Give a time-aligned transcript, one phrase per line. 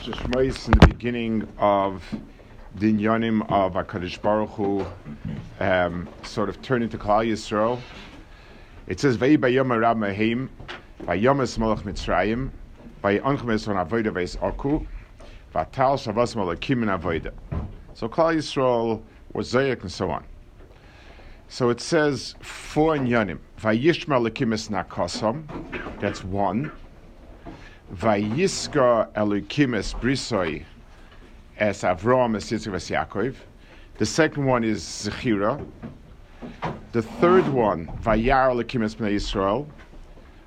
[0.00, 2.02] Shmois in the beginning of
[2.74, 4.86] the Inyanim of HaKadosh Baruch Hu
[5.60, 7.78] um, sort of turn into Klal Yisrael.
[8.86, 10.48] It says, Vei bayom arab mahim,
[11.00, 12.50] bayom es malach mitzrayim,
[13.02, 14.86] by anchemes on avoida veis aku,
[15.54, 17.32] vatal shavas malakim in avoida.
[17.92, 19.02] So Klal Yisrael
[19.34, 20.24] was Zayek and so on.
[21.48, 23.38] So it says four Inyanim.
[23.58, 26.72] Vayishma lakim es nakosam, that's one.
[27.92, 30.64] Vayiska Elokim es brisoi
[31.56, 33.34] es Avram es Yitzchak es Yaakov.
[33.98, 35.66] The second one is Zechira.
[36.92, 39.66] The third one, Vayar Elokim es Bnei Yisrael.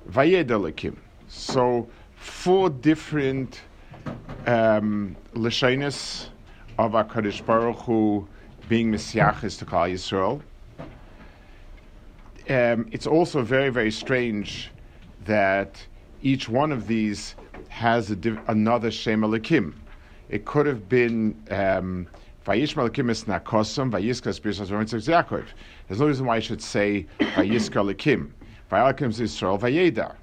[0.08, 0.96] Vayed Elokim.
[1.28, 1.86] So
[2.16, 3.60] four different
[4.46, 6.28] um, Lashonis
[6.78, 8.26] of HaKadosh Baruch Hu
[8.70, 10.40] being Messiachis to Klal Yisrael.
[12.48, 14.70] Um, it's also very, very strange
[15.26, 15.86] that
[16.24, 17.36] each one of these
[17.68, 19.74] has div- another Shem Elikim.
[20.30, 22.08] It could have been um,
[22.46, 25.44] Vayish Elikim is Nakosam, Vayiska Spirisas Yaakov.
[25.86, 28.30] There's no reason why I should say Vayiska Elikim.
[28.70, 30.16] Vayikim is Israel, Vayeda.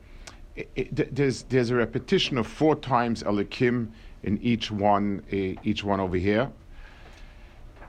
[0.92, 3.88] There's, there's a repetition of four times Elikim
[4.24, 6.52] in each one, uh, each one over here.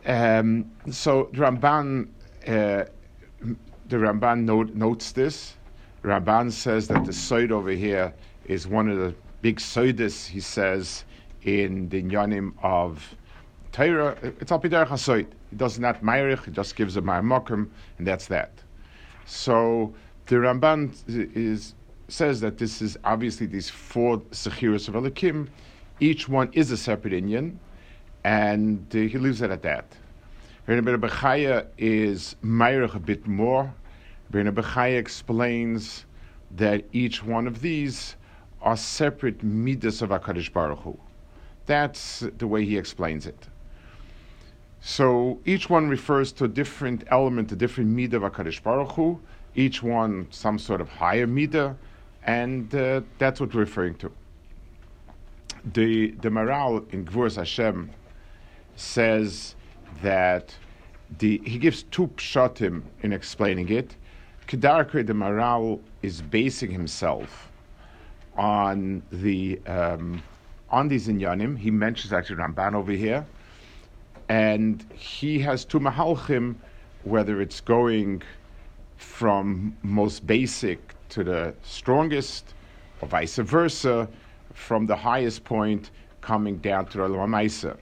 [0.04, 2.08] Um, so Ramban,
[2.46, 2.84] uh,
[3.88, 5.56] the Ramban note, notes this.
[6.02, 8.12] Ramban says that the side over here
[8.46, 11.04] is one of the big sodas, he says,
[11.42, 13.14] in the Yanim of
[13.70, 14.16] Torah.
[14.22, 15.26] It's Alpider Hasoid.
[15.50, 18.50] He does not Meirich, he just gives a Ma'amokim, and that's that.
[19.26, 19.94] So
[20.26, 20.94] the Ramban
[21.36, 21.74] is,
[22.08, 25.48] says that this is obviously these four Sechiras of Elikim.
[26.00, 27.56] Each one is a separate inyan,
[28.24, 29.84] and uh, he leaves it at that.
[30.66, 33.72] Rebbe Bechaya is Meirich a bit more.
[34.32, 36.06] Rebbe Bechaya explains
[36.56, 38.16] that each one of these
[38.62, 40.98] are separate midas of HaKadosh Baruch Hu.
[41.66, 43.48] That's the way he explains it.
[44.80, 49.20] So each one refers to a different element, a different midah of HaKadosh Baruch Hu,
[49.54, 51.76] each one some sort of higher midah,
[52.24, 54.10] and uh, that's what we're referring to.
[55.72, 57.90] The, the Maharal in Gvuras Hashem
[58.76, 59.54] says
[60.02, 60.54] that
[61.18, 63.96] the, he gives two pshatim in explaining it.
[64.46, 67.50] Kedarke, the Maharal is basing himself
[68.36, 70.22] on the um,
[70.70, 71.58] on these inyanim.
[71.58, 73.26] He mentions actually Ramban over here,
[74.28, 76.56] and he has two mahalchim,
[77.04, 78.22] whether it's going
[78.96, 82.54] from most basic to the strongest,
[83.00, 84.08] or vice versa,
[84.54, 87.76] from the highest point coming down to the.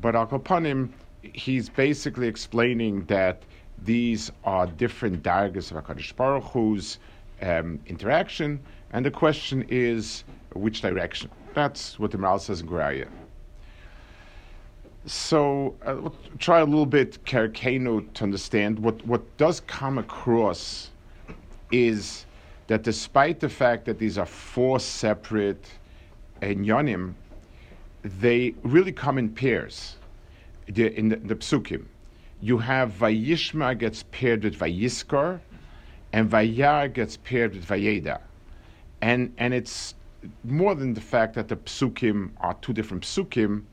[0.00, 0.88] But Al
[1.22, 3.42] he's basically explaining that
[3.84, 6.98] these are different dargas of HaKadosh Baruch Hu's
[7.42, 8.60] um, interaction,
[8.92, 10.24] and the question is
[10.54, 11.30] which direction.
[11.54, 13.08] That's what the Maharal says in Guraya.
[15.06, 20.90] So uh, we'll try a little bit Karakeno to understand what, what does come across
[21.70, 22.26] is
[22.66, 25.70] that despite the fact that these are four separate
[26.42, 27.14] enyonim,
[28.02, 29.96] they really come in pairs.
[30.66, 31.86] The, in the, the psukim,
[32.40, 35.40] you have Vayishma gets paired with Vayiskar,
[36.12, 38.20] and Vayar gets paired with Vayeda.
[39.00, 39.94] And, and it's
[40.44, 43.64] more than the fact that the psukim are two different psukim.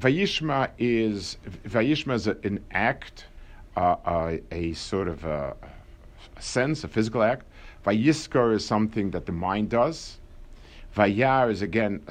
[0.00, 3.26] Vayishma is Vayishma is a, an act,
[3.76, 5.54] uh, a, a, sort of a,
[6.36, 7.46] a, sense, a physical act.
[7.84, 10.18] Vayiskar is something that the mind does.
[10.96, 12.02] Vayar is again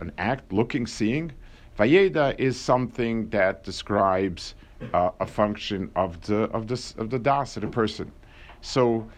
[0.00, 1.32] an act, looking, seeing.
[1.78, 4.54] Vayeda is something that describes
[4.92, 8.10] uh, a function of the of the of the das of the person.
[8.60, 9.08] So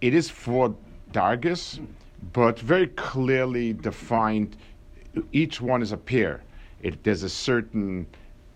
[0.00, 0.74] it is for
[1.12, 1.84] dargis,
[2.32, 4.56] but very clearly defined.
[5.32, 6.42] Each one is a pair.
[6.82, 8.06] It, there's a certain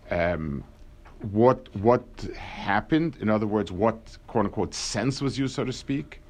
[0.09, 0.63] um,
[1.31, 2.03] what what
[2.37, 3.17] happened.
[3.21, 6.21] In other words, what quote unquote sense was used, so to speak,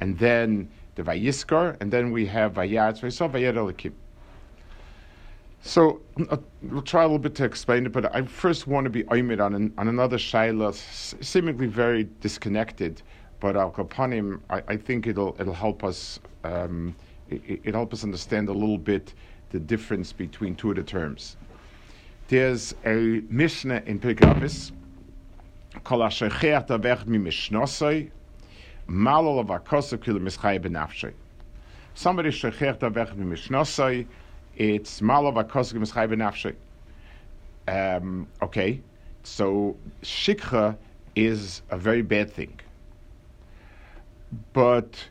[0.00, 3.92] and then the vayiskar, and then we have vayat vayad elikim.
[5.62, 8.90] So uh, we'll try a little bit to explain it, but I first want to
[8.90, 10.74] be oimid on, an, on another shaila,
[11.22, 13.00] seemingly very disconnected,
[13.38, 16.96] but al kapanim, I, think it'll it'll help us um,
[17.30, 19.14] it, it help us understand a little bit
[19.50, 21.36] the difference between two of the terms.
[22.28, 24.72] There's a Mishnah in Pirkei.
[31.94, 34.06] Somebody Shecheach Davech Mi Mishnosoi
[34.56, 36.54] it's Malol Avakosa Kil Mischai
[37.68, 38.80] Um, okay,
[39.22, 40.76] so Shikha
[41.14, 42.58] is a very bad thing
[44.52, 45.08] but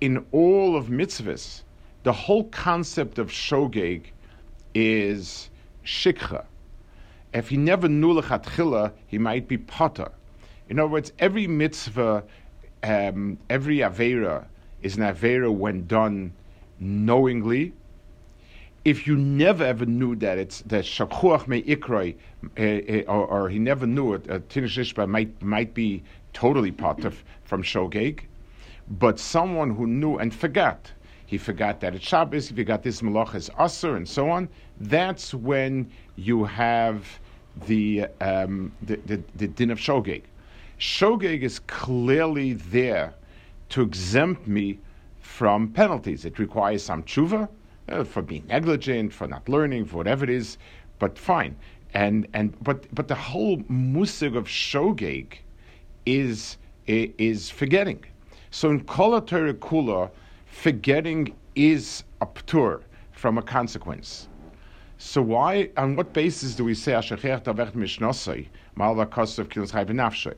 [0.00, 1.62] in all of mitzvahs,
[2.02, 4.06] the whole concept of shogeg
[4.74, 5.50] is
[5.84, 6.44] shikha.
[7.32, 10.10] If he never knew lechatchila, he might be potter.
[10.68, 12.24] In other words, every mitzvah,
[12.82, 14.46] um, every avera
[14.82, 16.32] is an avera when done
[16.78, 17.72] knowingly.
[18.84, 22.16] If you never ever knew that it's that shakuach me ikroi,
[22.58, 27.22] uh, uh, or, he never knew it, uh, tinish might might be totally part of
[27.44, 28.20] from shogeg,
[28.88, 30.90] but someone who knew and forgot,
[31.26, 34.48] he forgot that it's Shabbos, he forgot this malach is aser, and so on.
[34.80, 37.06] That's when you have
[37.66, 40.22] the um, the, the, the din of shogeg.
[40.78, 43.12] Shogeg is clearly there
[43.68, 44.78] to exempt me
[45.20, 46.24] from penalties.
[46.24, 47.46] It requires some tshuva
[47.90, 50.58] uh, for being negligent, for not learning, for whatever it is,
[50.98, 51.56] but fine.
[51.94, 55.38] And and but but the whole musig of shogeg
[56.06, 56.56] is
[56.86, 58.04] is forgetting.
[58.50, 60.10] So in kol kula,
[60.46, 62.82] forgetting is a ptur
[63.12, 64.28] from a consequence.
[64.98, 70.36] So why, on what basis do we say Ashachech Davech Mishnosai Malva Kosov Chayv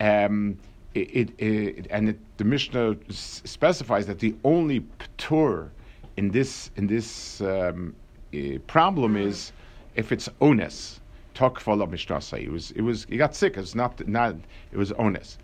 [0.00, 0.56] Um,
[0.94, 4.86] it, it, it, and it, the Mishnah specifies that the only
[5.18, 5.70] ptur
[6.16, 7.94] in this in this um,
[8.34, 9.52] uh, problem is
[9.94, 11.00] if it's ones.
[11.34, 12.44] Tokfala Mishnasai.
[12.44, 13.56] It was it was he got sick.
[13.58, 14.36] It's not not
[14.72, 15.38] it was ones.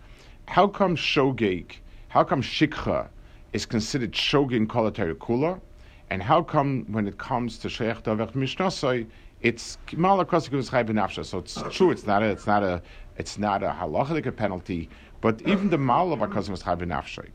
[0.47, 1.73] How come shogeg?
[2.09, 3.07] How come shikha
[3.53, 5.61] is considered shogin kolatari kula?
[6.09, 9.05] And how come when it comes to sheikh davech mishnasai,
[9.41, 11.91] it's malakosikus chayv So it's true.
[11.91, 12.27] It's not a.
[12.27, 12.81] It's not a.
[13.17, 14.89] It's not a halachic penalty.
[15.21, 17.29] But even the mal of akosikus chayv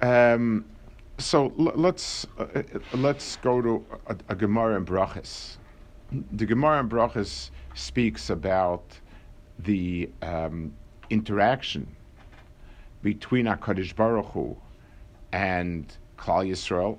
[0.00, 0.64] Um,
[1.18, 2.62] so let's uh, uh,
[2.94, 5.56] let's go to a, a Gemara in Brachis.
[6.32, 8.84] The Gemara in Brachis speaks about
[9.60, 10.72] the um,
[11.10, 11.86] interaction
[13.02, 14.56] between Hakadosh Baruch Hu
[15.32, 16.98] and Klal Yisrael.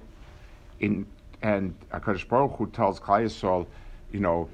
[0.79, 1.05] In
[1.41, 3.67] and Hakadosh Baruch Hu tells Klal Yisrael,
[4.11, 4.49] you know,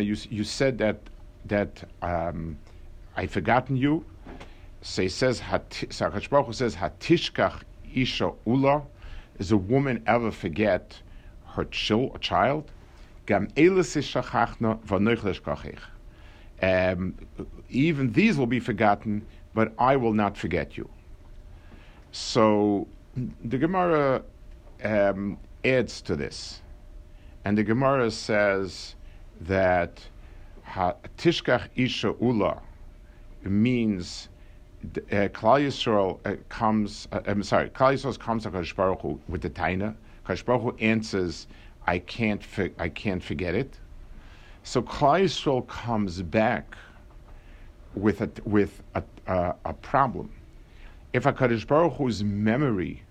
[0.00, 1.00] you, you said that
[1.46, 2.58] that um,
[3.16, 4.04] I've forgotten you.
[4.82, 5.42] So he says, so
[6.10, 7.62] Hakadosh Baruch Hu says, Hatishkach
[7.96, 8.82] Isha Ula.
[9.38, 11.00] Is a woman ever forget
[11.48, 12.70] her chil, child?
[13.26, 13.48] Gam
[16.62, 17.14] um,
[17.68, 20.88] even these will be forgotten, but I will not forget you.
[22.12, 22.86] So
[23.44, 24.22] the Gemara
[24.82, 26.60] um, adds to this,
[27.44, 28.94] and the Gemara says
[29.40, 30.02] that
[31.18, 32.60] Tishkach Isha Ula
[33.42, 34.28] means
[34.84, 37.08] uh, Klal Yisrael uh, comes.
[37.12, 39.94] Uh, I'm sorry, Klal Yisrael comes to Kadosh Baruch Hu with the Taina.
[40.26, 41.46] Kadosh Baruch Hu answers,
[41.86, 43.78] "I can't, fi- I can't forget it."
[44.62, 46.76] So Klal Yisrael comes back
[47.94, 50.30] with a, with a, a, a problem.
[51.12, 53.02] If Hakadosh Baruch Hu's memory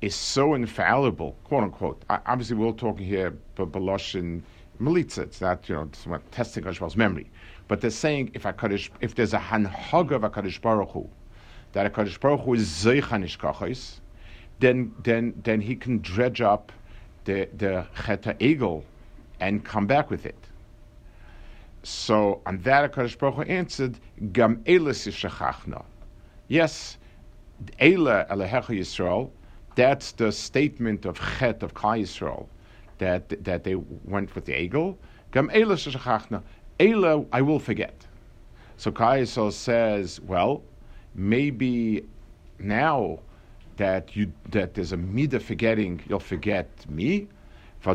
[0.00, 2.02] is so infallible, quote unquote.
[2.10, 4.42] Obviously, we're all talking here, Balosh and
[4.80, 5.18] Melitza.
[5.18, 7.30] It's not you know not testing Hakadosh Baruch's memory,
[7.72, 11.08] but they're saying if Hakadosh, if there's a hanhaga of Hakadosh Baruch Hu,
[11.72, 14.00] that Hakadosh Baruch Hu is zeichanish kachos,
[14.60, 16.70] then then then he can dredge up
[17.24, 18.82] the the cheta egel
[19.40, 20.36] and come back with it.
[21.82, 23.98] So on that, HaKadosh Baruch Hu answered,
[24.34, 25.82] Gam Eilis Yishachachna.
[26.48, 26.98] Yes,
[27.80, 29.30] Eila Elehecha Yisrael,
[29.76, 32.48] that's the statement of Chet of Klal Yisrael,
[32.98, 34.98] that, that they went with the Egel.
[35.30, 36.42] Gam Eilis Yishachachna.
[36.78, 38.06] Eila, I will forget.
[38.76, 40.62] So Yisrael says, well,
[41.14, 42.04] maybe
[42.58, 43.20] now
[43.76, 47.28] that you that there's a midah forgetting, you'll forget me.
[47.84, 47.92] So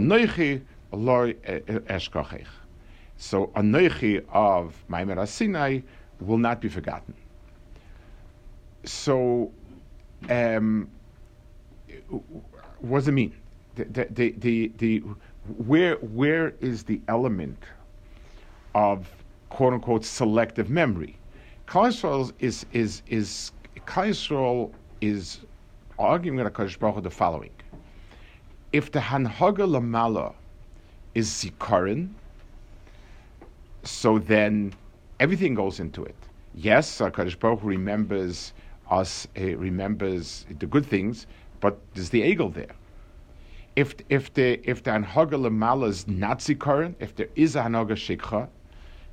[3.56, 5.80] Anoichi of Maimon Sinai
[6.20, 7.14] will not be forgotten.
[8.84, 9.52] So,
[10.30, 10.90] um,
[12.80, 13.34] what does it mean?
[13.76, 15.00] The, the, the, the,
[15.58, 17.62] where, where is the element
[18.78, 19.10] of
[19.50, 21.18] quote unquote selective memory?
[21.68, 23.52] Klal Yisrael is, is, is,
[23.88, 25.40] Klal Yisrael is
[26.00, 27.52] arguing with HaKadosh Baruch the following.
[28.72, 30.34] If the Hanhaga Lamala
[31.16, 32.10] is Zikarin,
[33.84, 34.74] so then
[35.20, 36.16] everything goes into it.
[36.54, 38.54] Yes, Hakadosh Baruch remembers
[38.90, 41.28] us, uh, remembers the good things,
[41.60, 42.76] but there's the egel there.
[43.76, 47.96] If if the if the anhaga lemala is not zikaron, if there is a anhaga
[48.06, 48.48] shikha,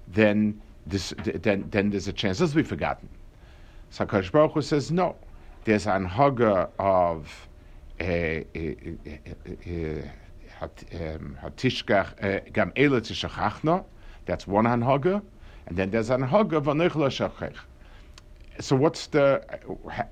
[0.09, 3.09] then this then then there's a chance this will be forgotten.
[3.91, 5.17] So Hakadosh Baruch Hu says no.
[5.65, 7.49] There's an anhaga of
[8.01, 8.43] uh, uh,
[11.43, 13.85] hatishkach gam elatishachachna.
[14.27, 15.23] that's one hanhaga,
[15.67, 17.57] and then there's hanhaga v'neichla shachech.
[18.61, 19.43] So what's the?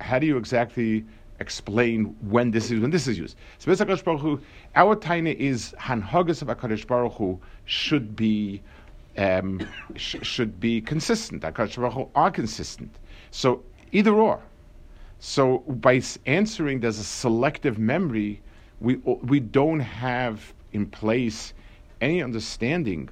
[0.01, 1.05] How do you exactly
[1.43, 3.37] explain when this is when this is used.
[3.59, 4.41] So Baruch Hu,
[4.75, 8.63] our taina is hanhagas of Hakadosh Baruch Hu should be
[9.17, 9.61] um,
[9.97, 11.43] sh- should be consistent.
[11.43, 12.95] Hakadosh Baruch are consistent.
[13.31, 14.41] So either or.
[15.19, 18.41] So by answering, there's a selective memory.
[18.81, 21.53] We we don't have in place
[22.01, 23.09] any understanding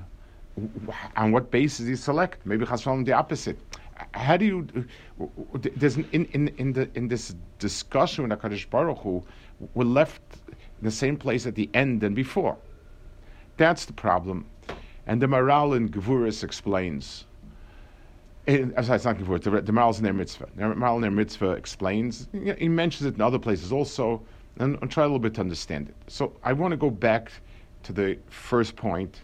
[1.16, 2.44] on what basis you select.
[2.44, 3.58] Maybe Chasam the opposite.
[4.14, 4.86] How do you?
[5.76, 9.22] There's in, in, in, the, in this discussion with Hakadosh Baruch Hu,
[9.74, 12.56] we're left in the same place at the end than before.
[13.58, 14.46] That's the problem,
[15.06, 17.26] and the Maharal in Gevuris explains.
[18.46, 19.42] In, I'm sorry, it's not Gevuris.
[19.42, 20.48] The, the in their mitzvah.
[20.56, 22.28] The Maharal in their mitzvah explains.
[22.32, 24.22] He mentions it in other places also,
[24.58, 25.94] and I'll try a little bit to understand it.
[26.08, 27.32] So I want to go back
[27.82, 29.22] to the first point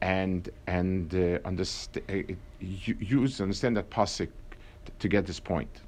[0.00, 2.14] and and uh, uh,
[2.60, 4.28] use understand that pasuk
[4.98, 5.80] to get this point.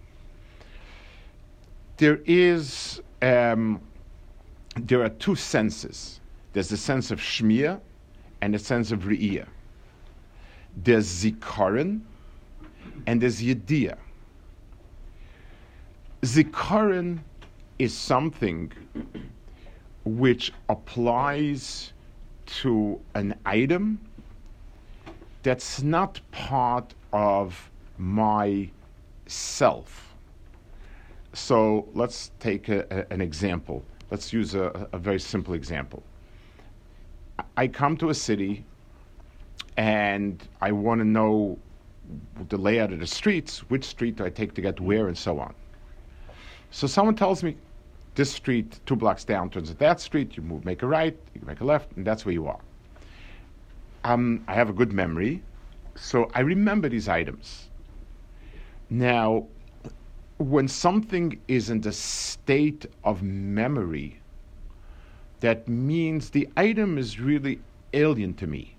[1.96, 3.80] There is um,
[4.76, 6.20] there are two senses.
[6.52, 7.80] There's the sense of shmir
[8.40, 9.46] and the sense of re'iyah.
[10.76, 12.00] There's zikaron
[13.06, 13.98] and there's yediyah.
[16.22, 17.20] Zikaron
[17.78, 18.72] is something
[20.04, 21.92] which applies
[22.46, 23.98] to an item
[25.42, 28.68] that's not part of my
[29.26, 30.14] self.
[31.32, 33.82] So let's take a, a, an example.
[34.10, 36.02] Let's use a, a very simple example.
[37.56, 38.64] I come to a city
[39.76, 41.58] and I want to know
[42.48, 45.38] the layout of the streets, which street do I take to get where, and so
[45.38, 45.54] on.
[46.70, 47.56] So someone tells me,
[48.14, 50.36] this street, two blocks down, turns at that street.
[50.36, 52.60] You move, make a right, you make a left, and that's where you are.
[54.04, 55.42] Um, I have a good memory,
[55.94, 57.68] so I remember these items.
[58.88, 59.46] Now,
[60.38, 64.19] when something is in the state of memory,
[65.40, 67.60] that means the item is really
[67.92, 68.76] alien to me.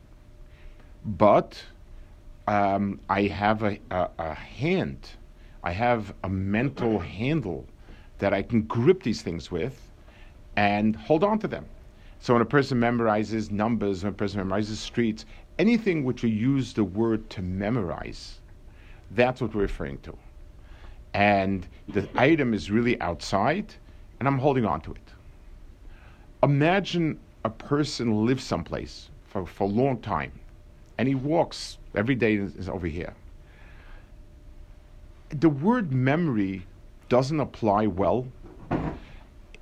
[1.03, 1.61] But
[2.47, 5.09] um, I have a, a, a hand,
[5.63, 7.65] I have a mental handle
[8.19, 9.79] that I can grip these things with
[10.55, 11.65] and hold on to them.
[12.19, 15.25] So when a person memorizes numbers, when a person memorizes streets,
[15.57, 18.39] anything which we use the word to memorize,
[19.11, 20.15] that's what we're referring to.
[21.13, 23.73] And the item is really outside,
[24.19, 25.11] and I'm holding on to it.
[26.43, 30.31] Imagine a person lives someplace for, for a long time,
[30.97, 33.13] and he walks every day is over here.
[35.29, 36.65] The word memory
[37.09, 38.27] doesn't apply well,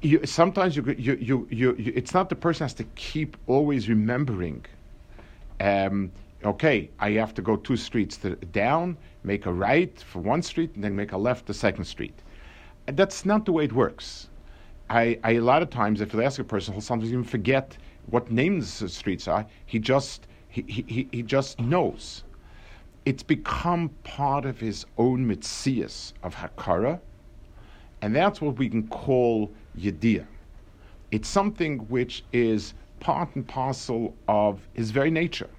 [0.02, 4.66] you, sometimes you, you, you, it's not the person has to keep always remembering.
[5.60, 6.12] Um,
[6.46, 10.74] okay, I have to go two streets to, down, make a right for one street,
[10.76, 12.18] and then make a left the second street.
[12.86, 14.30] That's not the way it works.
[14.90, 17.78] I, I a lot of times, if you ask a person, he'll sometimes even forget
[18.08, 19.46] what names the streets are.
[19.66, 22.24] He just he, he, he just knows.
[23.06, 27.00] It's become part of his own mitzias of hakara,
[28.02, 30.26] and that's what we can call yediyah.
[31.12, 35.50] It's something which is part and parcel of his very nature.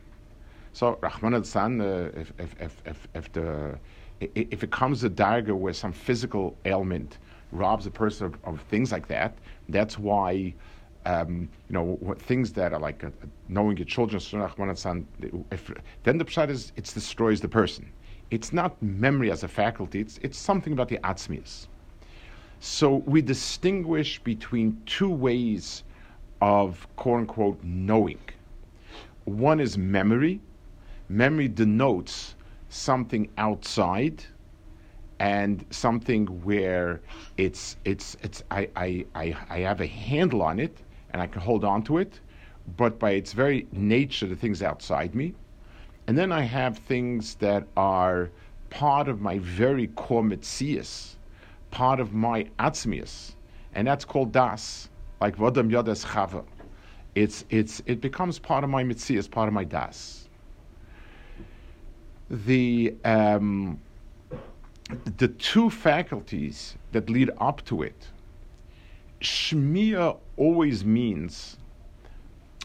[0.73, 3.79] So Rahman al San, uh, if, if, if, if, the,
[4.21, 7.19] if it comes to darga where some physical ailment
[7.53, 9.37] robs a person of, of things like that,
[9.69, 10.55] that's why
[11.07, 13.11] um, you know what, things that are like uh,
[13.49, 14.21] knowing your children.
[14.21, 15.71] If,
[16.03, 17.91] then the pshat is it destroys the person.
[18.31, 20.01] It's not memory as a faculty.
[20.01, 21.67] It's it's something about the atzmius.
[22.61, 25.85] So we distinguish between two ways
[26.43, 28.21] of quote unquote knowing.
[29.25, 30.41] One is memory.
[31.09, 32.35] Memory denotes
[32.69, 34.25] something outside
[35.21, 37.01] and something where
[37.37, 40.77] it's it's it's I, I, I, I have a handle on it
[41.13, 42.19] and I can hold on to it,
[42.77, 45.35] but by its very nature the things outside me.
[46.09, 48.31] And then I have things that are
[48.71, 51.17] part of my very core mitzias
[51.71, 53.33] part of my atzmius,
[53.75, 54.89] and that's called das,
[55.21, 56.45] like vodam yodas chava.
[57.15, 60.29] It's, it's, it becomes part of my mitzias, part of my das.
[62.31, 63.81] The, um,
[65.19, 68.09] the two faculties that lead up to it,
[69.21, 71.57] shmir always means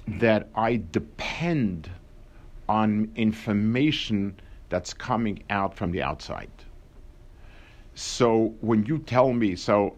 [0.07, 1.89] that I depend
[2.69, 4.39] on information
[4.69, 6.49] that's coming out from the outside.
[7.93, 9.95] So when you tell me, so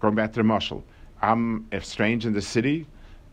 [0.00, 0.84] going back to the muscle,
[1.20, 2.86] I'm a stranger in the city.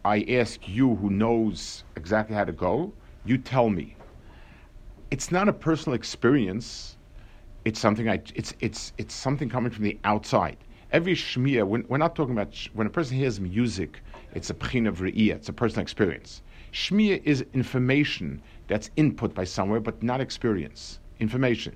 [0.05, 2.93] I ask you, who knows exactly how to go,
[3.25, 3.95] you tell me.
[5.11, 6.95] It's not a personal experience.
[7.65, 8.21] It's something I.
[8.35, 10.57] It's it's it's something coming from the outside.
[10.91, 14.01] Every shmiya, when, we're not talking about, sh- when a person hears music,
[14.33, 16.41] it's a pchin of re'iyah, it's a personal experience.
[16.73, 21.75] Shmiya is information that's input by somewhere, but not experience, information.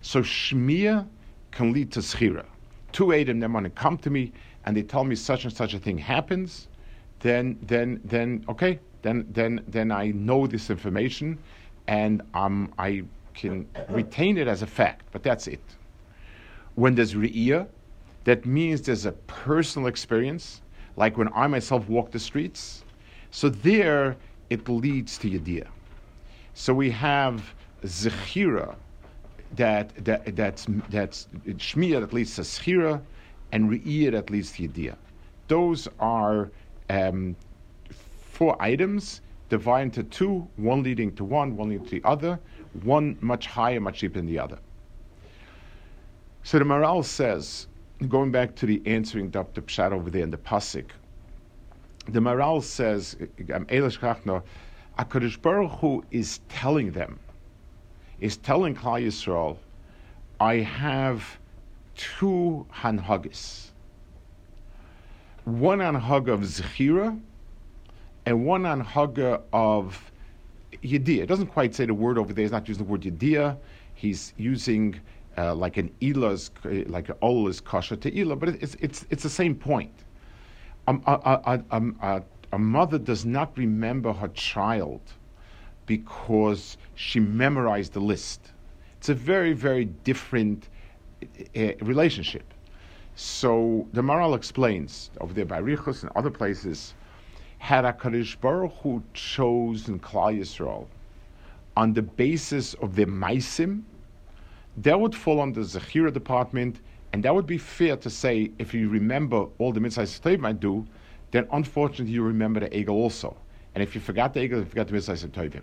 [0.00, 1.06] So shmiya
[1.50, 2.46] can lead to schira.
[2.92, 4.32] Two Adam then want to come to me
[4.64, 6.68] and they tell me such and such a thing happens,
[7.20, 11.38] then then then okay, then then then I know this information
[11.86, 15.62] and um, I can retain it as a fact, but that's it.
[16.74, 17.66] When there's re'iyah,
[18.24, 20.62] that means there's a personal experience,
[20.96, 22.84] like when I myself walk the streets.
[23.30, 24.16] So there,
[24.50, 25.68] it leads to yediyah.
[26.54, 28.74] So we have zechira,
[29.56, 33.00] that, that that's that's shmiya that leads to schira,
[33.52, 34.96] and re'iyah that leads to yediyah.
[35.48, 36.50] Those are
[36.88, 37.36] um,
[37.90, 39.20] four items
[39.52, 42.40] divided into two, one leading to one, one leading to the other,
[42.84, 44.58] one much higher, much deeper than the other.
[46.42, 47.66] So the Maharal says,
[48.08, 50.86] going back to the answering the pshat over there in the pasuk,
[52.08, 53.14] the Maharal says,
[53.52, 57.18] um, HaKadosh Baruch Hu is telling them,
[58.20, 59.58] is telling Klal Yisrael,
[60.40, 61.38] I have
[61.94, 63.68] two hanhagis.
[65.44, 67.20] One hanhag of Zechira
[68.26, 70.10] and one hanhaga of
[70.82, 71.22] Yediyah.
[71.22, 73.56] It doesn't quite say the word over there, he's not using the word Yediyah.
[73.94, 75.00] He's using
[75.38, 79.30] uh, like an Ila's, like an Ol kasha to Ila, but it's, it's, it's the
[79.30, 79.92] same point.
[80.88, 85.00] Um, a, a, a, a mother does not remember her child
[85.86, 88.52] because she memorized the list.
[88.98, 90.68] It's a very, very different
[91.56, 92.52] uh, relationship.
[93.14, 96.94] So the Maharal explains over there by Richos and other places,
[97.62, 100.84] had HaKadosh Baruch Hu chosen Klal Yisrael
[101.76, 103.82] on the basis of the Maisim,
[104.78, 106.80] that would fall under the Zechira department,
[107.12, 110.84] and that would be fair to say if you remember all the mitzvahs might do,
[111.30, 113.36] then unfortunately you remember the Egel also.
[113.76, 115.62] And if you forgot the Egel, you forgot the mitzvahs Tovim.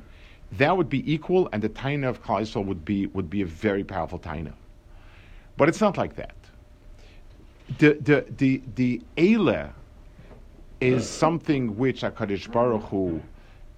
[0.54, 3.46] That would be equal, and the Taina of Klal Yisrael would be, would be a
[3.46, 4.54] very powerful Taina.
[5.58, 6.38] But it's not like that.
[7.78, 9.74] The, the, the, the Eile
[10.82, 13.22] is something which HaKadosh Baruch Hu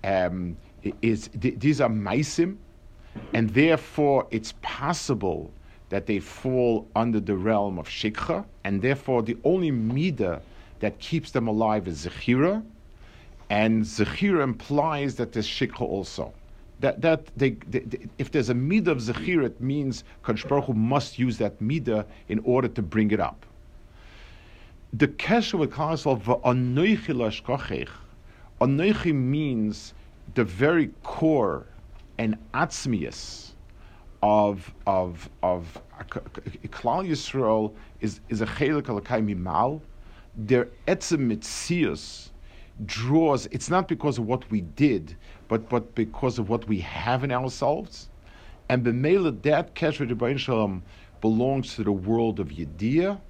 [0.04, 0.58] um,
[1.02, 2.58] is, these are Maisim,
[3.34, 5.52] and therefore it's possible
[5.90, 10.42] that they fall under the realm of Shikha, and therefore the only Midah
[10.80, 12.64] that keeps them alive is Zechira,
[13.50, 16.34] and Zechira implies that there's Shikha also.
[16.80, 20.66] That, that they, they, they, if there's a midah of zechira, it means Kadosh Baruch
[20.66, 23.46] Hu must use that midah in order to bring it up.
[24.94, 27.88] The kesher Klal Anoichi
[28.60, 29.94] Anoichi means
[30.34, 31.66] the very core
[32.18, 33.52] and atzmius
[34.22, 39.80] of of of Klal Yisrael is is a chelik alakai mimal.
[40.36, 42.30] Their etzem
[42.86, 43.46] draws.
[43.46, 45.16] It's not because of what we did,
[45.48, 48.10] but but because of what we have in ourselves.
[48.68, 50.84] And b'meila that kesher to Shalom
[51.22, 53.22] belongs to the world of Yediyah,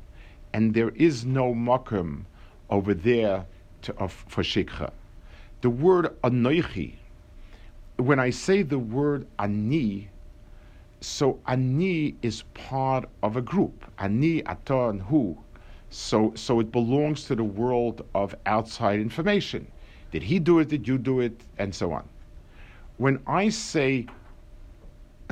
[0.53, 2.25] and there is no makom
[2.69, 3.45] over there
[3.83, 4.91] to, uh, for shikha.
[5.61, 6.93] The word anoichi,
[7.97, 10.09] when I say the word ani,
[11.01, 13.85] so ani is part of a group.
[13.99, 15.37] Ani, ata, and hu.
[15.89, 19.67] So, so it belongs to the world of outside information.
[20.11, 20.69] Did he do it?
[20.69, 21.41] Did you do it?
[21.57, 22.07] And so on.
[22.97, 24.05] When I say,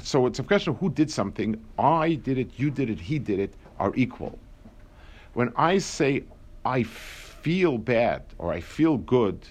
[0.01, 3.19] so it's a question of who did something, I did it, you did it, he
[3.19, 4.37] did it, are equal.
[5.39, 6.25] When I say,
[6.65, 9.47] I feel bad or I feel good,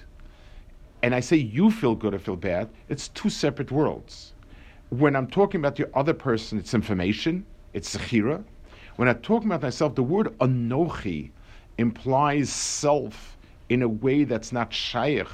[1.02, 4.34] and I say you feel good or feel bad, it's two separate worlds.
[4.90, 8.44] When I'm talking about the other person, it's information, it's zechira.
[8.96, 11.30] When I'm talking about myself, the word anochi
[11.78, 13.38] implies self
[13.70, 15.28] in a way that's not shaykh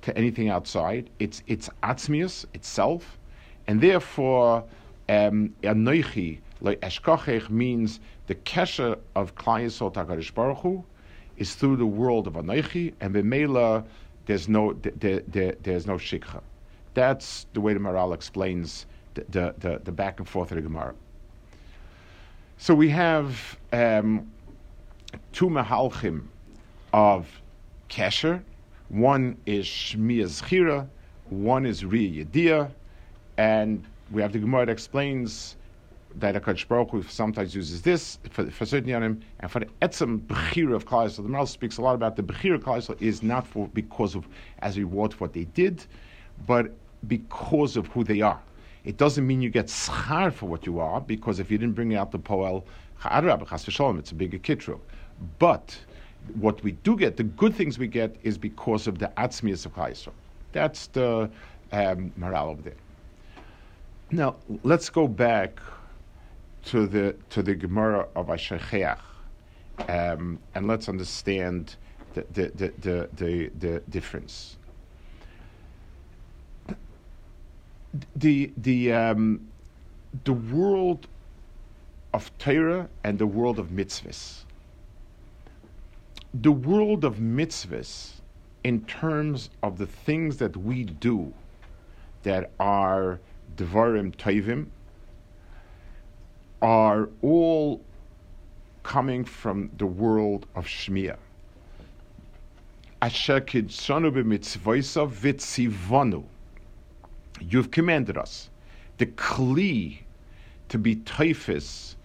[0.00, 1.10] to anything outside.
[1.18, 3.18] It's it's atzmius, itself,
[3.66, 4.64] and therefore
[5.10, 10.84] um, anochi like eshkachech means the kesher of Klal Yisrael Baruch Hu
[11.36, 13.84] is through the world of anochi, and b'meila
[14.26, 16.42] there's no there, there, there's no shikha.
[16.94, 20.62] That's the way the Maharal explains the, the, the, the back and forth of the
[20.62, 20.94] Gemara.
[22.58, 24.30] So we have um,
[25.32, 26.24] two mahalchim
[26.92, 27.28] of
[27.88, 28.42] kesher.
[28.88, 30.88] One is shmiya zchira,
[31.30, 32.70] one is riya yediyah,
[33.36, 35.56] and we have the Gemara that explains
[36.16, 40.20] that HaKadosh Baruch Hu sometimes uses this for, for certain yanim, and for the etzem
[40.20, 43.22] bechira of Klal So the Maharal speaks a lot about the bechira of Klal is
[43.22, 44.26] not for because of
[44.60, 45.84] as reward for what they did,
[46.46, 46.72] but
[47.06, 48.40] because of who they are.
[48.84, 51.94] It doesn't mean you get schar for what you are, because if you didn't bring
[51.94, 52.64] out the poel,
[53.04, 54.80] It's a bigger kitro.
[55.38, 55.78] But
[56.34, 59.74] what we do get, the good things we get, is because of the atzmius of
[59.74, 60.12] Chayisrael.
[60.52, 61.30] That's the
[61.72, 62.74] um, morale of there.
[64.10, 65.60] Now let's go back
[66.66, 68.98] to the to the Gemara of Ashercheach,
[69.88, 71.76] um, and let's understand
[72.14, 74.56] the the, the, the, the, the difference.
[78.16, 79.48] The the um,
[80.24, 81.06] the world
[82.14, 84.44] of Torah and the world of mitzvahs.
[86.34, 88.12] The world of mitzvahs,
[88.64, 91.32] in terms of the things that we do,
[92.22, 93.20] that are
[93.56, 94.66] devarim tovim,
[96.62, 97.80] are all
[98.82, 101.16] coming from the world of Shmiya.
[103.00, 106.24] Asher kidzonu b'mitzvoisav vitzivonu.
[107.40, 108.50] You've commanded us.
[108.96, 109.98] The kli
[110.68, 111.96] to be typhus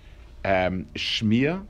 [0.45, 1.65] um, shmiya,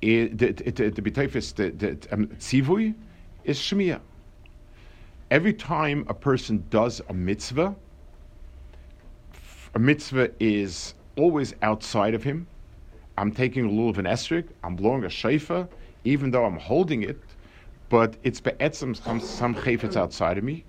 [0.00, 2.94] to, be typhus the, um, tzivui
[3.44, 4.00] is shmiya.
[5.30, 7.74] Every time a person does a mitzvah,
[9.74, 12.46] a mitzvah is always outside of him.
[13.18, 15.68] I'm taking a lulav of an esrig, I'm blowing a shayfa,
[16.04, 17.20] even though I'm holding it,
[17.88, 20.64] but it's be'etzim some, some chayfetz outside of me.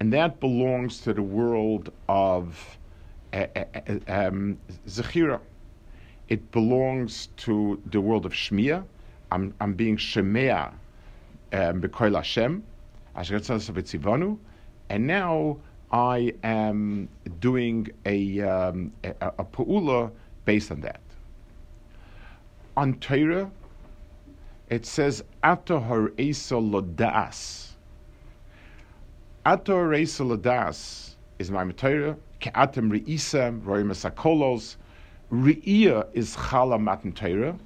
[0.00, 2.78] And that belongs to the world of
[3.32, 3.64] uh, uh,
[4.06, 5.40] um, zechira.
[6.28, 8.84] It belongs to the world of shmiya.
[9.32, 10.72] I'm, I'm being shemea
[11.52, 12.62] um, Hashem,
[14.90, 15.56] and now
[15.90, 17.08] I am
[17.40, 19.44] doing a, um, a, a
[20.44, 21.00] based on that.
[22.76, 23.50] On Torah,
[24.68, 27.70] it says, Ato har'esa lodas.
[29.46, 32.16] Ato har'esa lodas is my Torah.
[32.40, 34.76] Ke'atem re'isem, roim esakolos.
[35.32, 37.56] Re'iyah is chala matan Torah.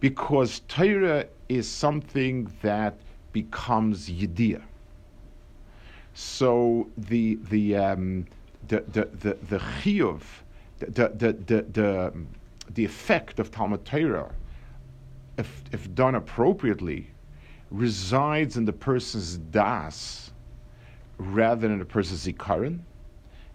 [0.00, 2.98] Because Torah is something that
[3.32, 4.62] becomes yediyah.
[6.14, 8.26] So the the um,
[8.68, 10.22] the the the, the chiyuv,
[10.78, 12.12] the the the the,
[12.74, 14.32] the effect of Talmud Torah,
[15.38, 17.10] if if done appropriately,
[17.70, 20.30] resides in the person's das
[21.18, 22.80] rather than the person's zikaron,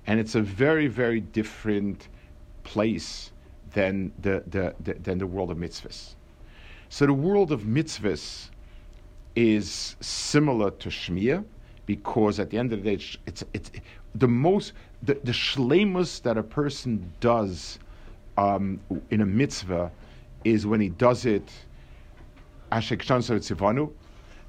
[0.08, 2.08] and it's a very very different
[2.64, 3.32] place
[3.74, 6.16] than the, the, the than the world of mitzvahs.
[6.90, 8.50] So the world of mitzvahs
[9.36, 11.44] is similar to Shmiyah
[11.86, 13.72] because at the end of the day, it's, it's, it's
[14.16, 17.80] the most, the, the shlemus that a person does
[18.38, 18.80] um,
[19.12, 19.92] in a mitzvah
[20.44, 21.52] is when he does it,
[22.72, 23.92] Ashek Tzivanu.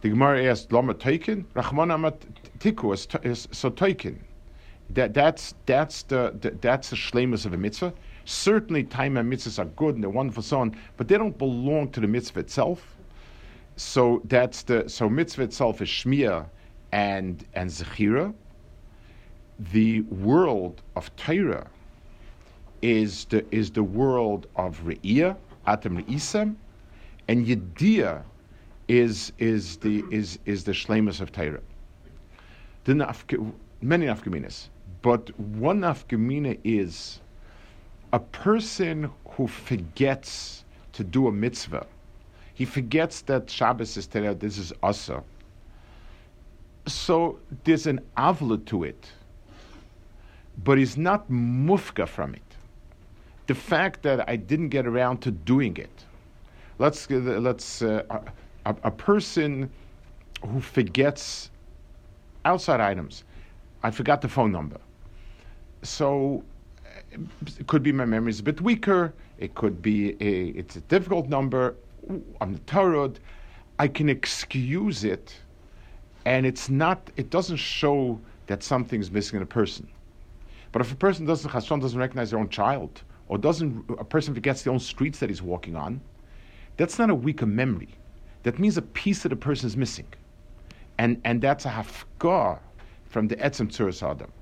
[0.03, 1.45] The Gemara asked, Lama Taikin?
[1.55, 2.21] Rahman Amat
[2.59, 2.93] Tiku
[3.25, 4.17] is so Taikin.
[4.91, 7.93] That, that's, that's, the, the, that's the shlemus of a mitzvah.
[8.25, 11.91] Certainly, time and mitzvahs are good and they're wonderful, so on, but they don't belong
[11.93, 12.97] to the mitzvah itself.
[13.77, 16.47] So that's the so mitzvah itself is shmiyah
[16.93, 18.33] and and zechira.
[19.73, 21.67] The world of Torah
[22.83, 26.57] is the is the world of re'iyah, atem re'isem,
[27.29, 28.23] and yediyah
[28.89, 31.61] is is the is is the shlemus of Torah.
[32.85, 34.69] The nafke, many nafkaminas,
[35.03, 37.21] but one nafkamina is
[38.13, 41.87] a person who forgets to do a mitzvah.
[42.55, 44.35] He forgets that Shabbos is Torah.
[44.35, 45.23] This is asa
[46.87, 49.11] so there's an avla to it,
[50.65, 52.43] but he's not mufka from it.
[53.47, 56.05] The fact that I didn't get around to doing it.
[56.79, 58.03] Let's let's uh,
[58.65, 59.71] a, a person
[60.47, 61.51] who forgets
[62.45, 63.25] outside items.
[63.83, 64.81] I forgot the phone number.
[65.83, 66.43] So
[67.13, 69.15] it could be my memory is a bit weaker.
[69.39, 71.77] It could be a it's a difficult number.
[72.41, 73.15] I'm the tarot.
[73.79, 75.37] I can excuse it
[76.27, 79.89] and it's not it doesn't show that something's missing in a person.
[80.73, 84.35] But if a person doesn't Hashem doesn't recognize their own child, or doesn't a person
[84.35, 86.01] forgets the own streets that he's walking on,
[86.77, 87.89] that's not a weaker memory.
[88.43, 90.09] That means a piece of the person is missing.
[90.99, 92.59] And and that's a hafkar
[93.05, 94.33] from the Etzem Tzuras Adam.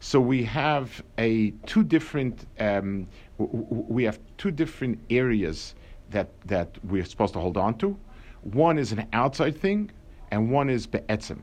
[0.00, 3.06] So we have a two different um,
[3.38, 5.76] we have two different areas
[6.10, 7.96] that that we're supposed to hold on to.
[8.42, 9.92] One is an outside thing,
[10.32, 11.42] and one is be'etzim.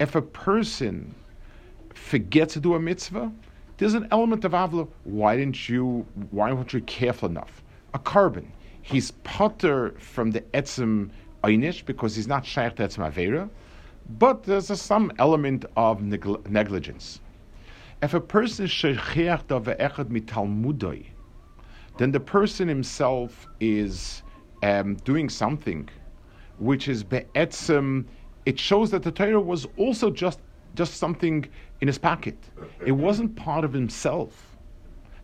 [0.00, 1.14] If a person
[1.94, 3.32] forgets to do a mitzvah,
[3.78, 4.88] there's an element of avla.
[5.04, 6.04] Why didn't you?
[6.30, 7.62] Why weren't you careful enough?
[7.94, 8.52] A carbon.
[8.82, 11.10] He's potter from the etzim
[11.44, 13.48] einish because he's not shaykh to etzim avera,
[14.18, 17.20] but there's a, some element of negl- negligence.
[18.02, 21.06] If a person is shechiach da ve'echad mit talmudoi,
[21.98, 24.22] then the person himself is
[24.62, 25.88] um, doing something
[26.60, 28.04] which is be'etzem,
[28.46, 30.38] it shows that the Torah was also just,
[30.74, 31.46] just something
[31.80, 32.36] in his pocket.
[32.84, 34.56] It wasn't part of himself.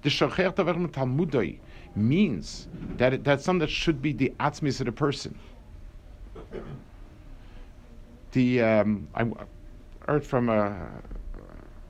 [0.03, 1.59] The Shocher Taver Talmudai
[1.94, 5.38] means that it, that's something that should be the atzmis of the person.
[8.33, 9.27] The um, I
[10.07, 10.88] heard from a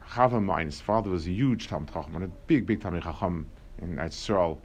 [0.09, 3.47] Chav of mine, his father was a huge Talmud Chacham, a big, big Talmud Chacham
[3.79, 4.61] in Israel,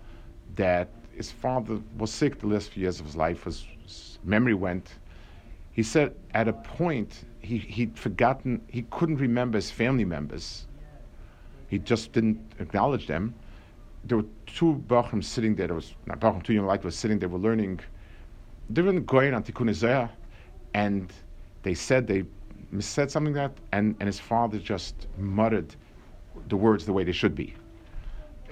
[0.55, 3.65] that his father was sick the last few years of his life, his
[4.23, 4.95] memory went.
[5.71, 10.67] He said at a point he, he'd forgotten, he couldn't remember his family members.
[11.67, 13.33] He just didn't acknowledge them.
[14.03, 17.19] There were two Bachim sitting there, there was, not Bachim, two young light was sitting,
[17.19, 17.79] they were learning,
[18.69, 20.09] they were in going on Tikkun
[20.73, 21.13] and
[21.63, 22.23] they said they
[22.79, 25.75] said something that, and, and his father just muttered
[26.47, 27.53] the words the way they should be.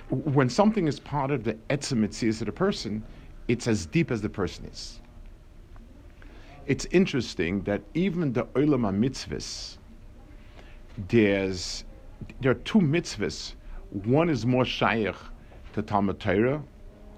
[0.10, 3.04] When something is part of the etzem of the person,
[3.48, 5.00] it's as deep as the person is.
[6.66, 9.78] It's interesting that even the olam mitzvahs,
[11.08, 11.84] there's
[12.42, 13.56] there are two mitzvahs.
[13.92, 15.16] One is more shaykh
[15.74, 16.62] to Talmud Torah,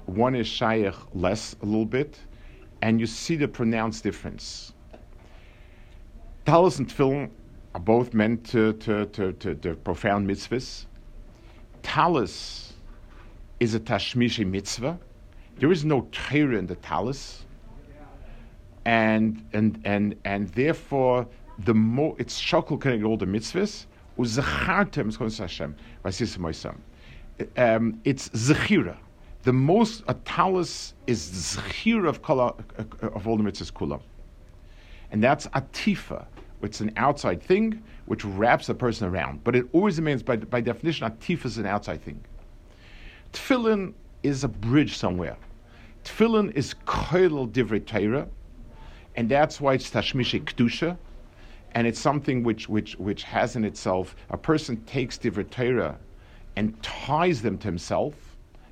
[0.05, 2.19] one is shaykh less a little bit,
[2.81, 4.73] and you see the pronounced difference.
[6.45, 7.29] Talis and Tefillin
[7.75, 10.85] are both meant to, to, to, to, to profound mitzvahs.
[11.83, 12.73] Talis
[13.59, 14.99] is a tashmishi mitzvah.
[15.57, 17.45] There is no Torah in the talis.
[18.85, 21.27] And, and, and, and therefore,
[21.59, 23.85] the more it's shokol connected all the mitzvahs,
[24.17, 25.75] uzachartem is Hashem,
[27.57, 28.97] um, it's zechira.
[29.43, 32.55] The most a talis is zechira of, kala,
[33.01, 34.01] of all the mitzvahs kula.
[35.11, 36.25] And that's atifa.
[36.61, 39.43] It's an outside thing which wraps a person around.
[39.43, 42.23] But it always remains, by, by definition, atifa is an outside thing.
[43.33, 45.37] Tefillin is a bridge somewhere.
[46.03, 48.27] Tefillin is koil divrei Torah,
[49.15, 50.97] and that's why it's tashmishi kedusha,
[51.73, 55.97] and it's something which, which, which has in itself, a person takes divrei Torah
[56.55, 58.15] and ties them to himself.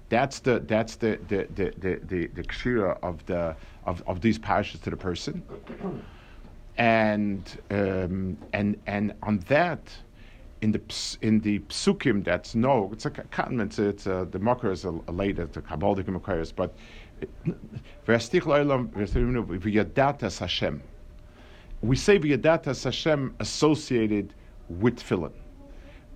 [0.09, 4.39] That's the that's the the the the, the, the kshira of the of, of these
[4.39, 5.43] parishes to the person
[6.79, 9.81] and um, and and on that,
[10.61, 10.81] in the
[11.21, 13.77] in the psukim, that's no, it's a comment.
[13.77, 16.73] It's a, the makar is a, a later, the kabbalic makar but
[18.07, 18.17] We
[21.95, 24.33] say v'yadatas Hashem associated
[24.69, 25.31] with tefillin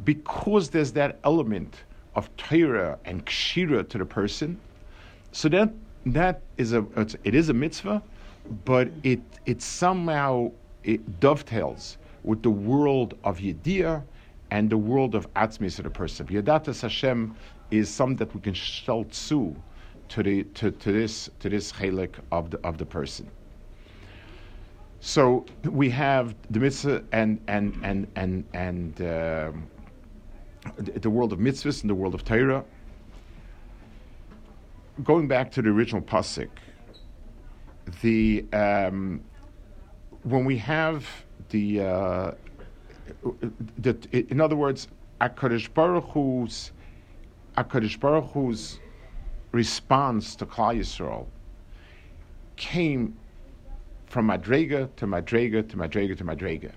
[0.04, 1.84] because there's that element
[2.16, 4.60] of Torah and kshira to the person.
[5.32, 5.74] So that
[6.06, 6.86] that is a
[7.24, 8.04] it is a mitzvah,
[8.66, 10.52] but it it somehow
[10.84, 14.04] it dovetails with the world of Yediyah
[14.52, 16.28] and the world of Atzmis of the person.
[16.28, 17.36] Yadatas Hashem
[17.72, 19.06] is something that we can shell
[20.14, 23.28] to the, to, to this to this chalik of the of the person.
[25.00, 29.52] So we have the mitzvah and and and and and uh,
[30.78, 32.64] the world of mitzvahs and the world of Torah.
[35.04, 36.50] Going back to the original pasuk,
[38.04, 39.22] the um,
[40.22, 41.08] when we have
[41.50, 42.32] the, uh,
[43.80, 44.88] the in other words,
[45.20, 46.72] Akadosh Baruch Hu's
[47.58, 48.80] Akadosh Baruch Hu's
[49.54, 51.26] response to Klal Yisrael
[52.58, 53.16] came
[54.08, 56.72] from Madrega to Madrega to Madrega to Madrega.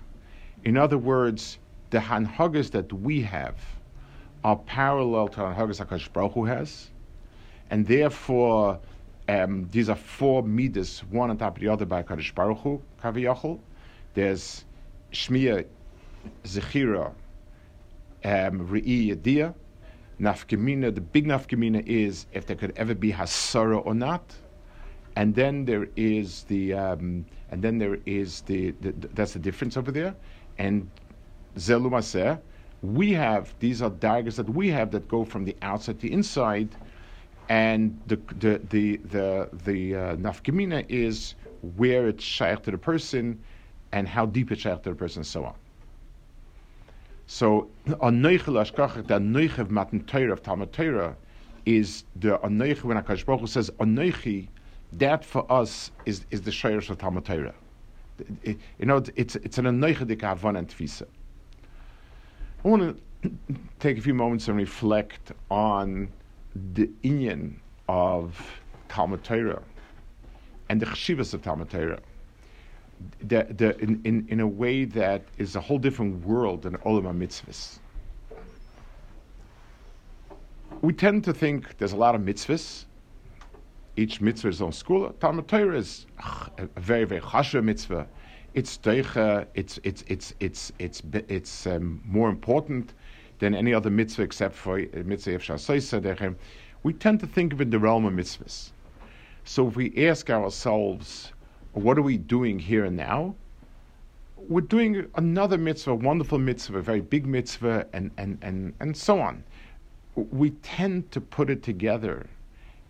[0.63, 1.57] In other words,
[1.89, 3.55] the Hanhagas that we have
[4.43, 6.89] are parallel to Hanhagas Akadosh Baruch Hu has,
[7.69, 8.79] and therefore
[9.27, 12.81] um, these are four midas, one on top of the other by Kadosh Baruch Hu,
[13.01, 13.59] Kaviyachol.
[14.13, 14.63] There's
[15.11, 15.65] Shmiya,
[16.43, 17.07] Zechira,
[18.23, 19.53] um, Re'i, Yediyah.
[20.19, 24.35] Nafkamina, the big nafkamina is if there could ever be hasara or not.
[25.15, 29.39] And then there is the, um, and then there is the, the, the, that's the
[29.39, 30.15] difference over there.
[30.57, 30.89] And
[31.55, 32.39] Zelumaseh,
[32.83, 36.69] we have, these are daggers that we have that go from the outside to inside
[37.49, 41.35] and the the the the, the uh, nafkamina is
[41.75, 43.41] where it's shaykh to the person
[43.91, 45.55] and how deep it's shaykh to the person and so on.
[47.27, 51.15] So anoichel ashkachach the anoichev matan of Talmud Torah
[51.65, 54.47] is the anoich when Hakadosh Baruch Hu says anoichi.
[54.93, 57.53] That for us is is the shayrish of Talmud Torah.
[58.43, 61.05] you know, it's it's an anoichedik avon and tfisa.
[62.63, 63.31] I want to
[63.79, 66.09] take a few moments and reflect on
[66.73, 67.57] the inyan
[67.89, 69.61] of Talmud Torah
[70.69, 71.99] and the chshivas of Talmud Torah.
[73.19, 77.19] The, the, in, in, in a way that is a whole different world than Olam
[77.19, 77.79] mitzvahs.
[80.81, 82.85] we tend to think there's a lot of mitzvahs.
[83.95, 85.09] Each mitzvah is on school.
[85.19, 86.05] Talmud Torah is
[86.57, 88.07] a very, very chashuv mitzvah.
[88.53, 92.93] It's teicha, it's, it's, it's, it's, it's, it's um, more important
[93.39, 96.35] than any other mitzvah except for uh, mitzvah of
[96.83, 98.71] We tend to think of it in the realm of mitzvahs.
[99.45, 101.31] So if we ask ourselves,
[101.77, 103.35] what are we doing here and now?
[104.35, 108.95] We're doing another mitzvah, a wonderful mitzvah, a very big mitzvah, and, and, and, and
[108.95, 109.43] so on
[110.17, 112.25] we tend to put it together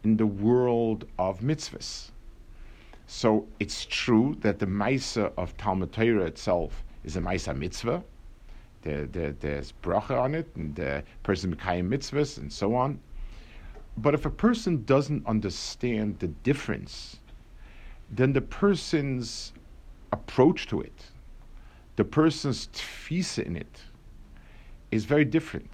[0.04, 2.12] in the world of mitzvahs.
[3.06, 8.04] So it's true that the Maisa of Talmud Torah itself is a Maisa mitzvah.
[8.82, 13.00] There, there, there's bracha on it, and the person Mekayim mitzvahs, and so on.
[13.98, 17.18] But if a person doesn't understand the difference,
[18.10, 19.54] then the person's
[20.12, 21.06] approach to it,
[21.96, 23.82] the person's tfisa in it,
[24.92, 25.70] is very different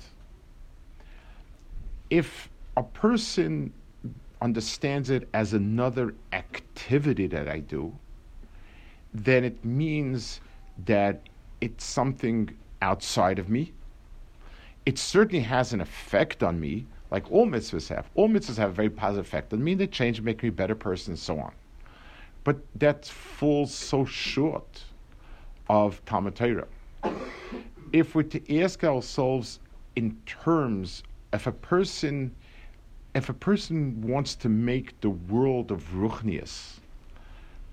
[2.13, 3.73] if a person
[4.39, 7.91] understands it as another activity that I do,
[9.15, 10.39] then it means
[10.85, 11.21] that
[11.59, 13.73] it's something outside of me.
[14.85, 18.11] It certainly has an effect on me, like all mitzvahs have.
[18.13, 19.73] All mitzvahs have a very positive effect on me.
[19.73, 21.51] They change, make me a better person, and so on.
[22.43, 24.83] But that falls so short
[25.69, 26.67] of Talmud Torah.
[27.91, 29.59] If we're to ask ourselves
[29.95, 32.35] in terms if a person
[33.15, 36.79] if a person wants to make the world of Ruchnius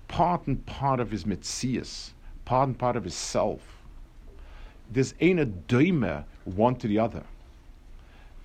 [0.07, 2.11] part and part of his mitzias,
[2.45, 3.81] part and part of his self,
[4.91, 7.23] there's ain't a doime one to the other.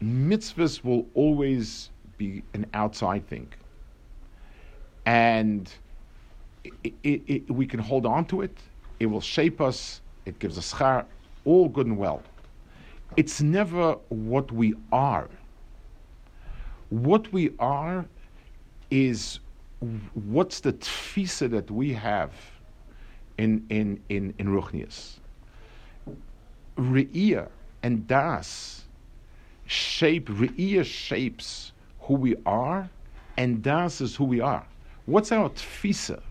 [0.03, 3.49] Mitzvahs will always be an outside thing.
[5.05, 5.71] And
[6.85, 8.57] it, it, we can hold on to it,
[9.01, 11.05] it will shape us, it gives us schar,
[11.45, 12.23] all good and well.
[13.17, 15.29] It's never what we are.
[16.91, 18.05] What we are
[18.91, 19.41] is
[20.15, 22.33] what's the tfisa that we have
[23.39, 25.19] in in in in Ruchnius.
[26.77, 27.49] Re'iyah
[27.83, 28.85] and das
[29.67, 32.89] shape Re'iyah shapes who we are,
[33.37, 34.67] and das is who we are.
[35.07, 36.23] What's our tfisa?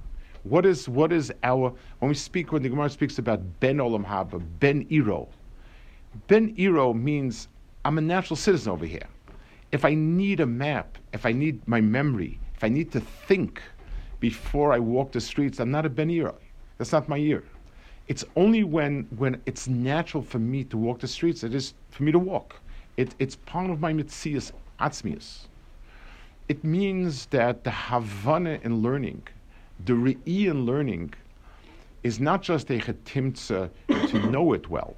[0.46, 4.06] What is what is our when we speak when the Gemara speaks about ben olam
[4.06, 5.28] haba, ben iro?
[6.28, 7.48] Ben Iro means
[7.84, 9.08] I'm a natural citizen over here.
[9.72, 13.62] If I need a map, if I need my memory, if I need to think
[14.20, 16.36] before I walk the streets, I'm not a Ben Iro.
[16.78, 17.44] That's not my ear.
[18.08, 22.04] It's only when, when it's natural for me to walk the streets, it is for
[22.04, 22.56] me to walk.
[22.98, 25.48] It, it's part of my mitzias atzmius.
[26.48, 29.24] It means that the Havana in learning,
[29.84, 31.14] the Re'i in learning,
[32.04, 34.96] is not just a chetimtza to know it well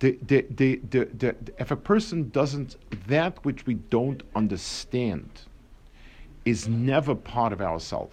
[0.00, 5.28] the, the, the, if a person doesn't, that which we don't understand
[6.44, 8.10] is never part of ourself.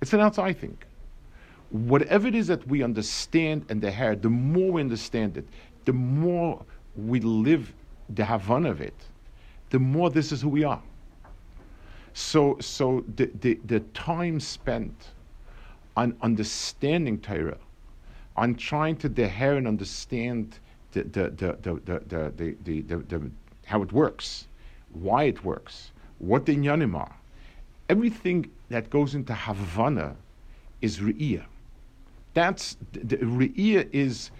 [0.00, 0.76] It's an outside thing.
[1.70, 5.46] Whatever it is that we understand and the hair, the more we understand it,
[5.84, 6.64] the more
[6.96, 7.72] we live
[8.08, 8.94] the Havana of it,
[9.70, 10.82] the more this is who we are.
[12.14, 15.10] So, so the, the, the time spent
[15.96, 17.58] on understanding Torah,
[18.36, 20.58] on trying to deher and understand
[20.92, 23.30] the, the, the, the, the, the, the, the,
[23.66, 24.46] how it works,
[24.92, 27.16] why it works, what the inyanim are.
[27.88, 30.14] Everything that goes into Havana
[30.80, 31.44] is Re'iyah.
[32.32, 34.30] That's, the, the is,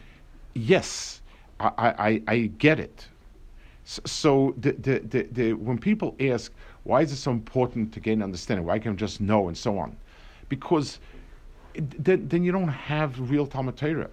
[0.54, 1.22] yes,
[1.58, 3.06] I, I, I get it.
[3.84, 6.52] So, so the, the, the, the, when people ask,
[6.84, 8.64] why is it so important to gain understanding?
[8.64, 9.96] Why can't I just know and so on?
[10.48, 11.00] Because
[11.74, 14.10] then, then you don't have real Talmud Torah.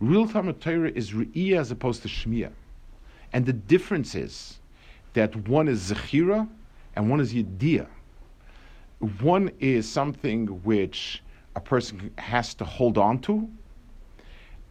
[0.00, 2.50] Real Talmud Torah is Re'iyah as opposed to Shmiya.
[3.32, 4.58] And the difference is
[5.14, 6.48] that one is Zechira
[6.96, 7.86] and one is Yediyah.
[9.20, 11.22] One is something which
[11.54, 13.48] a person has to hold on to,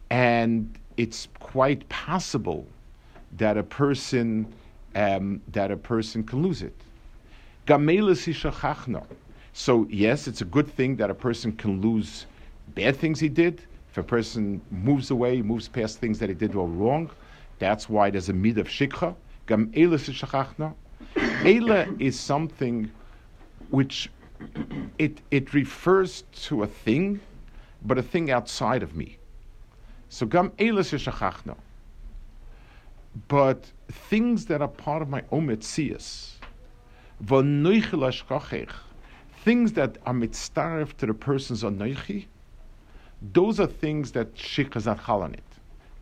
[0.10, 2.68] and it's quite possible
[3.38, 4.54] that a person
[4.96, 6.76] um, that a person can lose it.
[9.54, 12.26] So yes, it's a good thing that a person can lose
[12.76, 16.54] bad things he did, if a person moves away, moves past things that he did
[16.54, 17.10] were wrong,
[17.60, 19.16] that's why there's a mid of shikha.
[19.48, 19.96] Gam Eila
[22.02, 22.92] is something
[23.70, 24.10] which
[25.00, 27.20] it, it refers to a thing,
[27.84, 29.18] but a thing outside of me.
[30.10, 31.56] So gam shachachna.
[33.28, 36.37] But things that are part of my ometzias,
[39.44, 42.26] things that are mitzaref to the person's anoichi,
[43.34, 45.44] those are things that shikha is not chal on it.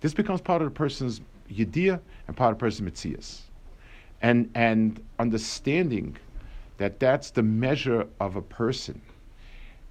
[0.02, 3.42] This becomes part of the person's yediyah and part of the person's mitzias.
[4.22, 6.18] and, and understanding
[6.78, 9.02] that that's the measure of a person.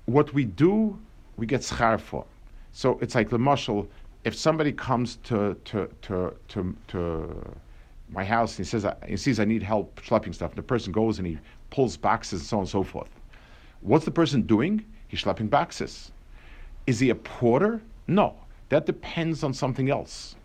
[0.06, 0.98] What we do,
[1.36, 2.26] we get schar for.
[2.72, 3.88] So it's like the mushal.
[4.24, 7.56] If somebody comes to to to to, to
[8.14, 11.18] my house he says he sees I need help schlepping stuff, and the person goes
[11.18, 11.38] and he
[11.70, 13.10] pulls boxes and so on and so forth.
[13.80, 14.84] What's the person doing?
[15.08, 16.12] He's schlepping boxes.
[16.86, 17.80] Is he a porter?
[18.06, 18.36] No.
[18.68, 20.36] That depends on something else.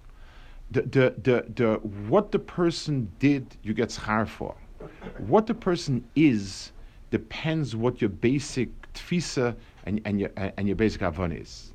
[0.71, 1.73] The, the, the, the,
[2.09, 4.55] what the person did, you get schar for.
[5.17, 6.71] What the person is
[7.11, 9.55] depends what your basic tfisa
[9.85, 11.73] and, and, your, and your basic avon is.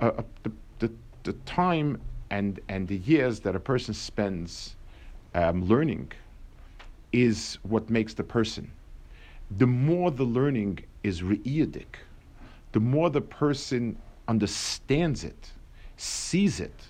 [0.00, 0.92] Uh, the, the,
[1.24, 2.00] the time
[2.30, 4.76] and, and the years that a person spends
[5.36, 6.10] um, learning
[7.12, 8.70] is what makes the person.
[9.58, 12.00] The more the learning is reidic,
[12.72, 15.50] the more the person understands it,
[15.98, 16.82] sees it,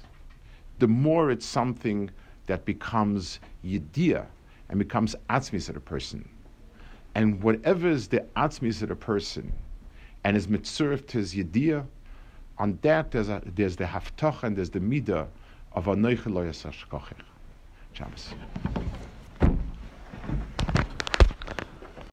[0.79, 2.09] the more it's something
[2.47, 4.27] that becomes yediyah
[4.69, 6.27] and becomes atzmis of a person.
[7.17, 9.53] And whatever is the atzmis of a person
[10.23, 11.85] and is mitzurf to his yediyah,
[12.59, 15.27] on that there's, a, there's the haftach and there's the midah
[15.73, 16.33] of a noichel
[17.97, 18.35] Shabbos.